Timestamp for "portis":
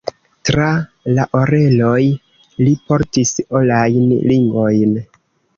2.89-3.35